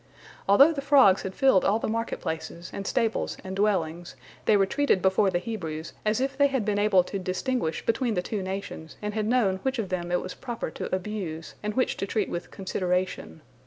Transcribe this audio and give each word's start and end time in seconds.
Although 0.49 0.71
the 0.73 0.81
frogs 0.81 1.21
had 1.21 1.35
filled 1.35 1.63
all 1.63 1.77
the 1.77 1.87
market 1.87 2.21
places 2.21 2.71
and 2.73 2.87
stables 2.87 3.37
and 3.43 3.55
dwellings, 3.55 4.15
they 4.45 4.57
retreated 4.57 4.99
before 4.99 5.29
the 5.29 5.37
Hebrews 5.37 5.93
as 6.03 6.19
if 6.19 6.35
they 6.35 6.47
had 6.47 6.65
been 6.65 6.79
able 6.79 7.03
to 7.03 7.19
distinguish 7.19 7.85
between 7.85 8.15
the 8.15 8.23
two 8.23 8.41
nations, 8.41 8.95
and 8.99 9.13
had 9.13 9.27
known 9.27 9.57
which 9.61 9.77
of 9.77 9.89
them 9.89 10.11
it 10.11 10.19
was 10.19 10.33
proper 10.33 10.71
to 10.71 10.95
abuse, 10.95 11.53
and 11.61 11.75
which 11.75 11.97
to 11.97 12.07
treat 12.07 12.29
with 12.29 12.49
consideration. 12.49 13.41